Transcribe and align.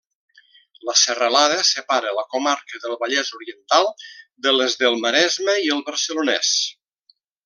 La 0.89 0.93
serralada 0.99 1.57
separa 1.71 2.13
la 2.19 2.23
comarca 2.31 2.79
del 2.85 2.97
Vallès 3.03 3.29
Oriental 3.41 3.91
de 4.47 4.55
les 4.59 4.79
del 4.85 4.97
Maresme 5.05 5.55
i 5.69 5.71
el 5.77 5.85
Barcelonès. 5.91 6.51